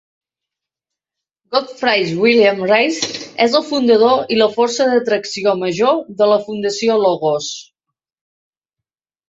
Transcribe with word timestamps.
Godfried-Willem 1.55 2.63
Raes 2.71 2.97
és 3.45 3.59
el 3.61 3.67
fundador 3.69 4.33
i 4.35 4.39
la 4.41 4.49
força 4.57 4.89
de 4.95 5.05
tracció 5.13 5.55
major 5.67 6.03
de 6.23 6.33
la 6.35 6.43
fundació 6.49 6.99
Logos. 7.07 7.55